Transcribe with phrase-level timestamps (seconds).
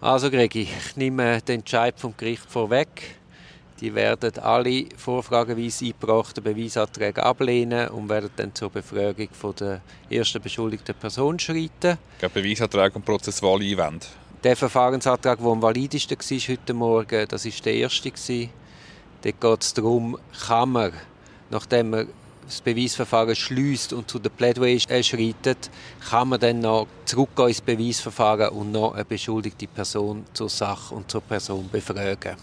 [0.00, 3.16] Also Gregi, ich nehme den Entscheid vom Gericht vorweg.
[3.80, 10.40] Die werden alle vorfrageweise eingebrachten Beweisanträge ablehnen und werden dann zur Befragung von der ersten
[10.40, 11.98] beschuldigten Person schreiten.
[12.20, 14.06] Der Beweisanträge und prozessuale Einwände.
[14.44, 18.12] Der Verfahrensantrag, der am validesten war heute Morgen, das war der erste.
[19.22, 20.92] Dort geht es darum, kann man,
[21.50, 22.08] nachdem man
[22.48, 25.70] das Beweisverfahren schließt und zu der Plädoyer schreitet,
[26.08, 31.10] kann man dann noch zurückgehen ins Beweisverfahren und noch eine beschuldigte Person zur Sache und
[31.10, 32.36] zur Person befragen.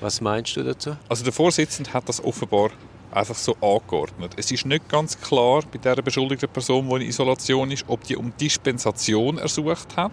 [0.00, 0.96] Was meinst du dazu?
[1.08, 2.70] Also der Vorsitzende hat das offenbar
[3.12, 4.32] einfach so angeordnet.
[4.36, 8.16] Es ist nicht ganz klar bei der beschuldigten Person, die in Isolation ist, ob die
[8.16, 10.12] um Dispensation ersucht hat.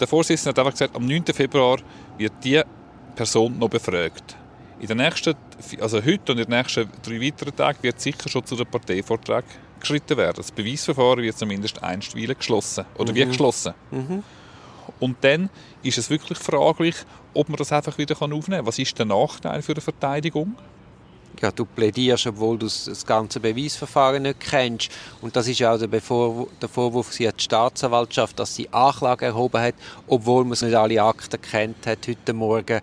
[0.00, 1.26] Der Vorsitzende hat einfach gesagt, am 9.
[1.26, 1.78] Februar
[2.16, 2.60] wird die
[3.14, 4.36] Person noch befragt.
[4.80, 5.34] In den nächsten,
[5.80, 9.44] also heute und in den nächsten drei weiteren Tagen wird sicher schon zu den Parteivortrag
[9.80, 10.36] geschritten werden.
[10.36, 13.16] Das Beweisverfahren wird zumindest einstweilen geschlossen oder mhm.
[13.16, 13.74] wie geschlossen.
[13.90, 14.22] Mhm.
[15.00, 15.50] Und dann
[15.82, 16.94] ist es wirklich fraglich,
[17.34, 18.66] ob man das einfach wieder aufnehmen kann.
[18.66, 20.56] Was ist der Nachteil für die Verteidigung?
[21.40, 24.90] Ja, du plädierst, obwohl du das ganze Beweisverfahren nicht kennst.
[25.20, 29.60] Und das ist ja auch der, Vorwurf sie hat die Staatsanwaltschaft, dass sie Anklage erhoben
[29.60, 29.74] hat,
[30.08, 32.80] obwohl man nicht alle Akten kennt hat heute Morgen.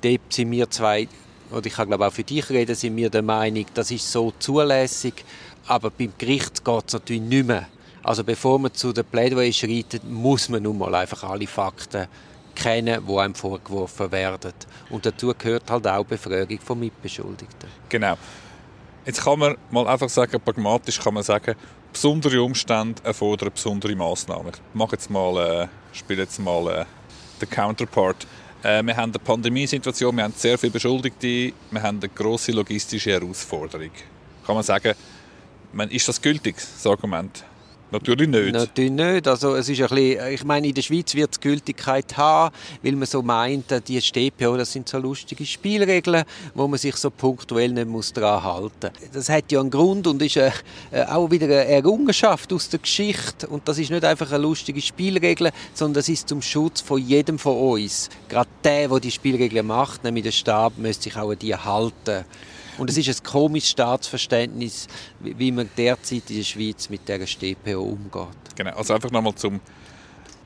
[0.00, 1.08] Dort sind wir zwei,
[1.50, 4.32] oder ich kann glaube auch für dich reden, sind wir der Meinung, das ist so
[4.38, 5.24] zulässig.
[5.66, 7.66] Aber beim Gericht geht es natürlich nicht mehr.
[8.02, 12.06] Also bevor man zu der Plädoyer schreitet, muss man nun mal einfach alle Fakten
[12.54, 14.52] kennen, die einem vorgeworfen werden.
[14.90, 17.68] Und dazu gehört halt auch Befragung von Mitbeschuldigten.
[17.88, 18.16] Genau.
[19.04, 21.54] Jetzt kann man mal einfach sagen, pragmatisch kann man sagen,
[21.92, 24.48] besondere Umstände erfordern besondere Massnahmen.
[24.48, 26.84] Ich mache jetzt mal, äh, spiele jetzt mal äh,
[27.40, 28.26] den Counterpart.
[28.62, 33.12] Äh, wir haben eine Pandemiesituation, wir haben sehr viele Beschuldigte, wir haben eine grosse logistische
[33.12, 33.90] Herausforderung.
[34.44, 34.94] Kann man sagen,
[35.90, 37.44] ist das gültig, das Argument?
[37.90, 38.52] Natürlich nicht.
[38.52, 39.26] Natürlich nicht.
[39.26, 42.92] Also es ist ein bisschen, ich meine, in der Schweiz wird es Gültigkeit haben, weil
[42.92, 47.70] man so meint, die StPO, das sind so lustige Spielregeln, wo man sich so punktuell
[47.70, 49.10] nicht muss daran halten muss.
[49.12, 50.50] Das hat ja einen Grund und ist äh,
[51.08, 53.46] auch wieder eine Errungenschaft aus der Geschichte.
[53.46, 57.38] Und das ist nicht einfach eine lustige Spielregel, sondern das ist zum Schutz von jedem
[57.38, 58.10] von uns.
[58.28, 62.24] Gerade der, der die Spielregeln macht, nämlich der Stab, müsste sich auch an die halten.
[62.78, 64.86] Und es ist ein komisches Staatsverständnis,
[65.20, 68.28] wie man derzeit in der Schweiz mit der StPO umgeht.
[68.54, 69.60] Genau, also einfach nochmal, um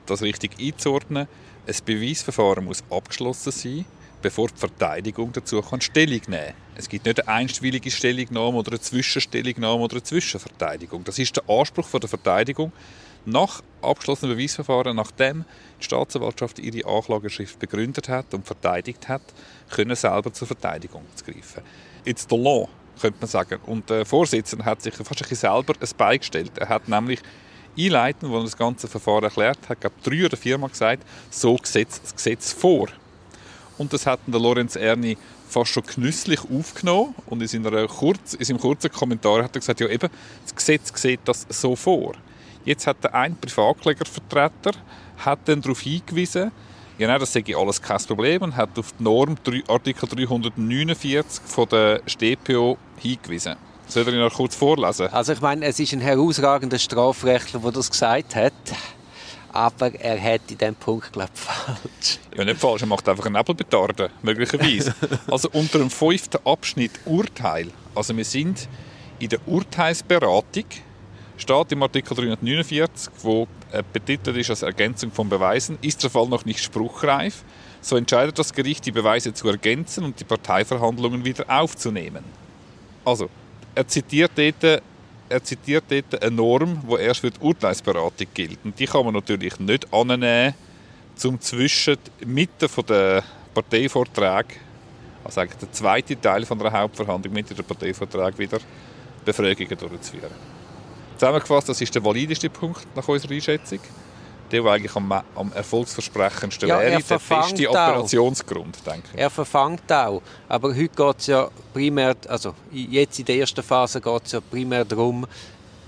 [0.07, 1.29] das richtig einzuordnen.
[1.67, 3.85] Ein Beweisverfahren muss abgeschlossen sein,
[4.23, 6.55] bevor die Verteidigung dazu kann Stellung nehmen kann.
[6.75, 11.05] Es gibt nicht eine einstweilige Stellungnahme oder eine Zwischenstellungnahme oder eine Zwischenverteidigung.
[11.05, 12.73] Das ist der Anspruch der Verteidigung
[13.25, 15.45] nach abgeschlossenem Beweisverfahren, nachdem
[15.81, 19.23] die Staatsanwaltschaft ihre Anklageschrift begründet hat und verteidigt hat,
[19.71, 21.63] können selber zur Verteidigung zu greifen
[22.05, 22.69] it's the law,
[23.01, 23.61] könnte man sagen.
[23.67, 26.53] Und der Vorsitzende hat sich fast ein bisschen selber ein Bein gestellt.
[26.57, 27.21] Er hat nämlich
[27.79, 31.89] einleitend, wo er das ganze Verfahren erklärt hat, glaube drei oder viermal gesagt, so sieht
[31.89, 32.89] das Gesetz vor.
[33.79, 35.17] Und das hat der Lorenz Erni
[35.49, 39.81] fast schon genüsslich aufgenommen und in, seiner kurz, in seinem kurzen Kommentar hat er gesagt,
[39.81, 40.11] ja eben,
[40.45, 42.15] das Gesetz sieht das so vor.
[42.65, 44.73] Jetzt hat der ein Privatklägervertreter
[45.19, 46.53] hat dann darauf hingewiesen,
[46.99, 49.35] Genau, das sei alles kein Problem und hat auf die Norm
[49.67, 53.57] Artikel 349 von der StPO hingewiesen.
[53.89, 55.09] Soll ich noch kurz vorlesen?
[55.09, 58.53] Also ich meine, es ist ein herausragender Strafrechtler, der das gesagt hat.
[59.53, 62.19] Aber er hat in diesem Punkt, glaube ich, falsch.
[62.37, 62.83] Ja, nicht falsch.
[62.83, 64.95] Er macht einfach einen Nebelbetarden, möglicherweise.
[65.31, 67.69] also unter dem fünften Abschnitt Urteil.
[67.95, 68.69] Also wir sind
[69.19, 70.65] in der Urteilsberatung
[71.43, 76.29] steht im Artikel 349, wo äh, betitelt ist als Ergänzung von Beweisen, ist der Fall
[76.29, 77.45] noch nicht spruchreif,
[77.81, 82.25] so entscheidet das Gericht, die Beweise zu ergänzen und die Parteiverhandlungen wieder aufzunehmen.
[83.05, 83.29] Also,
[83.75, 84.83] er zitiert dort,
[85.29, 88.59] er zitiert dort eine Norm, die erst für die Urteilsberatung gilt.
[88.65, 90.55] Und die kann man natürlich nicht annehmen,
[91.17, 94.55] zum zwischen Mitte der Parteivorträge,
[95.25, 98.59] also eigentlich der zweite Teil von der Hauptverhandlung, Mitte der Parteivorträge wieder
[99.25, 100.62] Befragungen durchzuführen.
[101.23, 103.79] Zusammengefasst, das ist der valideste Punkt nach unserer Einschätzung.
[104.51, 109.21] Der, der eigentlich am, am erfolgsversprechendsten ja, wäre, der feste Operationsgrund, denke ich.
[109.21, 110.21] Er verfangt auch.
[110.49, 114.41] Aber heute geht es ja primär, also jetzt in der ersten Phase geht es ja
[114.41, 115.25] primär darum,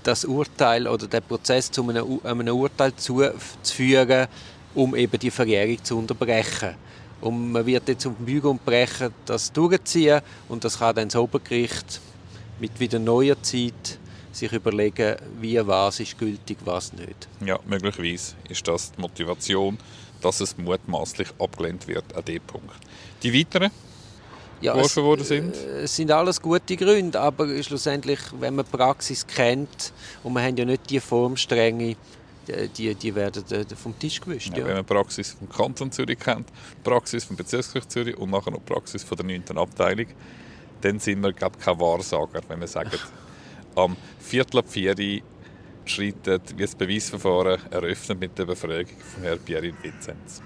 [0.03, 4.27] das Urteil oder den Prozess zu einem, einem Urteil zuzuführen,
[4.73, 6.75] um eben die Verjährung zu unterbrechen.
[7.19, 11.09] Und man wird jetzt auf dem Bügel und Brechen das durchziehen und das kann dann
[11.09, 11.99] das Obergericht
[12.57, 13.94] mit wieder neuer Zeit
[14.35, 17.27] sich überlegen, wie was ist gültig, was nicht.
[17.45, 19.77] Ja, möglicherweise ist das die Motivation,
[20.21, 22.75] dass es mutmaßlich abgelehnt wird an dem Punkt.
[23.23, 23.71] Die weiteren?
[24.61, 25.55] ja, es, sind?
[25.55, 29.93] Äh, es sind alles gute Gründe, aber schlussendlich, wenn man die Praxis kennt
[30.23, 31.95] und wir haben ja nicht die Formstrenge,
[32.47, 34.51] äh, die, die werden äh, vom Tisch gewischt.
[34.51, 34.65] Ja, ja.
[34.65, 38.51] Wenn man die Praxis vom Kanton Zürich kennt, die Praxis vom Bezirksgericht Zürich und nachher
[38.51, 39.57] noch die Praxis von der 9.
[39.57, 40.07] Abteilung,
[40.81, 42.91] dann sind wir, glaube ich, kein Wahrsager, wenn wir sagen,
[43.75, 45.21] am Viertel ab 4
[45.85, 50.41] schreitet wie das Beweisverfahren eröffnet mit der Befragung von Herrn Pierin Vinzenz.